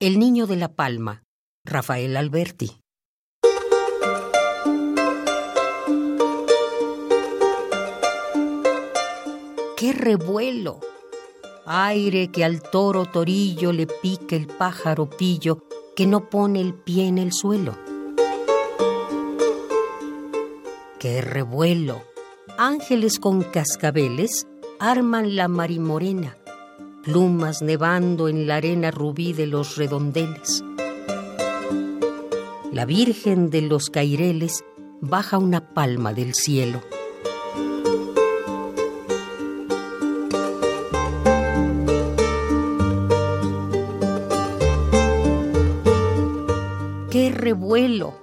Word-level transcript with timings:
El 0.00 0.18
niño 0.18 0.48
de 0.48 0.56
la 0.56 0.74
palma, 0.74 1.22
Rafael 1.64 2.16
Alberti. 2.16 2.80
¡Qué 9.76 9.92
revuelo! 9.92 10.80
Aire 11.64 12.32
que 12.32 12.44
al 12.44 12.60
toro 12.60 13.06
torillo 13.06 13.72
le 13.72 13.86
pique 13.86 14.34
el 14.34 14.48
pájaro 14.48 15.08
pillo 15.08 15.62
que 15.94 16.08
no 16.08 16.28
pone 16.28 16.60
el 16.60 16.74
pie 16.74 17.06
en 17.06 17.18
el 17.18 17.32
suelo. 17.32 17.78
¡Qué 20.98 21.20
revuelo! 21.20 22.02
Ángeles 22.58 23.20
con 23.20 23.42
cascabeles 23.44 24.48
arman 24.80 25.36
la 25.36 25.46
marimorena 25.46 26.36
plumas 27.04 27.60
nevando 27.60 28.28
en 28.28 28.46
la 28.46 28.56
arena 28.56 28.90
rubí 28.90 29.34
de 29.34 29.46
los 29.46 29.76
redondeles. 29.76 30.64
La 32.72 32.86
Virgen 32.86 33.50
de 33.50 33.60
los 33.60 33.90
Caireles 33.90 34.64
baja 35.00 35.36
una 35.36 35.74
palma 35.74 36.14
del 36.14 36.34
cielo. 36.34 36.80
¡Qué 47.10 47.30
revuelo! 47.30 48.14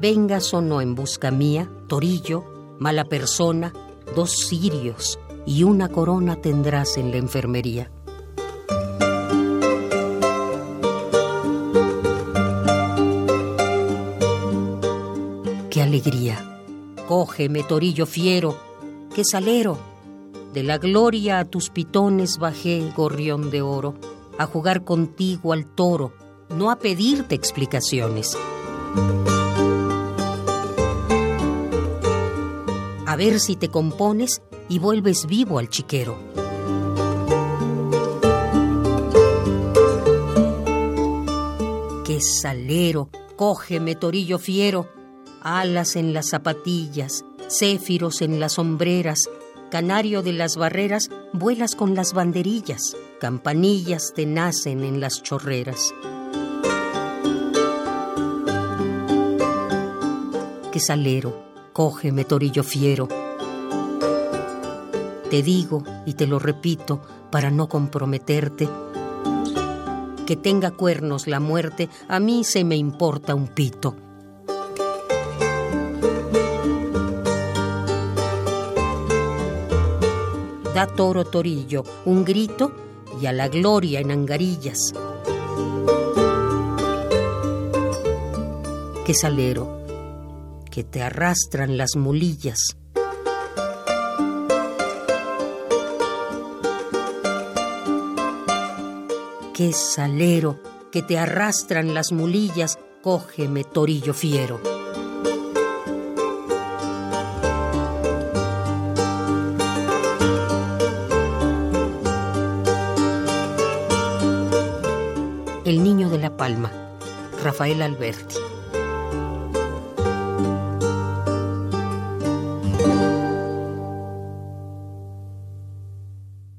Vengas 0.00 0.52
o 0.52 0.60
no 0.60 0.80
en 0.80 0.94
busca 0.94 1.30
mía, 1.30 1.70
torillo, 1.86 2.44
mala 2.78 3.04
persona, 3.04 3.72
dos 4.14 4.48
cirios 4.48 5.18
y 5.46 5.62
una 5.62 5.88
corona 5.88 6.36
tendrás 6.36 6.98
en 6.98 7.10
la 7.10 7.16
enfermería. 7.16 7.90
Alegría. 15.88 16.62
Cógeme, 17.08 17.62
torillo 17.62 18.06
fiero, 18.06 18.56
qué 19.14 19.24
salero. 19.24 19.78
De 20.52 20.62
la 20.62 20.78
gloria 20.78 21.40
a 21.40 21.44
tus 21.44 21.70
pitones 21.70 22.38
bajé, 22.38 22.92
gorrión 22.96 23.50
de 23.50 23.62
oro, 23.62 23.94
a 24.38 24.46
jugar 24.46 24.84
contigo 24.84 25.52
al 25.52 25.66
toro, 25.66 26.12
no 26.50 26.70
a 26.70 26.76
pedirte 26.76 27.34
explicaciones. 27.34 28.36
A 33.06 33.16
ver 33.16 33.40
si 33.40 33.56
te 33.56 33.68
compones 33.68 34.42
y 34.68 34.78
vuelves 34.78 35.26
vivo 35.26 35.58
al 35.58 35.70
chiquero. 35.70 36.18
Qué 42.04 42.20
salero, 42.20 43.08
cógeme, 43.36 43.94
torillo 43.94 44.38
fiero, 44.38 44.97
alas 45.42 45.96
en 45.96 46.12
las 46.12 46.28
zapatillas, 46.28 47.24
céfiros 47.48 48.22
en 48.22 48.40
las 48.40 48.54
sombreras, 48.54 49.28
canario 49.70 50.22
de 50.22 50.32
las 50.32 50.56
barreras, 50.56 51.10
vuelas 51.32 51.74
con 51.74 51.94
las 51.94 52.12
banderillas, 52.12 52.96
campanillas 53.20 54.12
te 54.14 54.26
nacen 54.26 54.84
en 54.84 55.00
las 55.00 55.22
chorreras. 55.22 55.94
Que 60.72 60.80
salero, 60.80 61.44
cógeme 61.72 62.24
torillo 62.24 62.62
fiero. 62.62 63.08
Te 65.30 65.42
digo 65.42 65.84
y 66.06 66.14
te 66.14 66.26
lo 66.26 66.38
repito 66.38 67.02
para 67.30 67.50
no 67.50 67.68
comprometerte, 67.68 68.68
que 70.26 70.36
tenga 70.36 70.70
cuernos 70.70 71.26
la 71.26 71.40
muerte, 71.40 71.88
a 72.06 72.20
mí 72.20 72.44
se 72.44 72.62
me 72.62 72.76
importa 72.76 73.34
un 73.34 73.48
pito. 73.48 73.96
Da 80.78 80.86
toro 80.86 81.24
torillo 81.24 81.82
un 82.04 82.24
grito 82.24 82.70
y 83.20 83.26
a 83.26 83.32
la 83.32 83.48
gloria 83.48 83.98
en 83.98 84.12
angarillas. 84.12 84.78
Que 89.04 89.12
salero, 89.12 89.82
que 90.70 90.84
te 90.84 91.02
arrastran 91.02 91.76
las 91.76 91.96
mulillas. 91.96 92.76
Que 99.52 99.72
salero, 99.72 100.60
que 100.92 101.02
te 101.02 101.18
arrastran 101.18 101.92
las 101.92 102.12
mulillas, 102.12 102.78
cógeme 103.02 103.64
torillo 103.64 104.14
fiero. 104.14 104.77
El 115.68 115.84
niño 115.84 116.08
de 116.08 116.16
la 116.16 116.30
palma, 116.30 116.72
Rafael 117.44 117.82
Alberti. 117.82 118.36